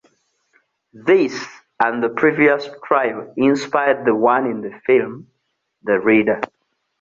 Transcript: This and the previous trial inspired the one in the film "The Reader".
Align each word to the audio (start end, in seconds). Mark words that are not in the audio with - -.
This 1.05 1.45
and 1.79 2.01
the 2.01 2.09
previous 2.09 2.67
trial 2.83 3.31
inspired 3.37 4.03
the 4.03 4.15
one 4.15 4.47
in 4.49 4.61
the 4.61 4.71
film 4.87 5.27
"The 5.83 5.99
Reader". 5.99 6.41